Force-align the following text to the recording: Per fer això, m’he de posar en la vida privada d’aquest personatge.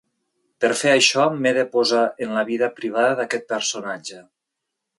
Per 0.63 0.69
fer 0.79 0.93
això, 0.93 1.25
m’he 1.43 1.51
de 1.59 1.65
posar 1.75 2.07
en 2.27 2.33
la 2.37 2.45
vida 2.49 2.71
privada 2.81 3.13
d’aquest 3.21 3.47
personatge. 3.55 4.23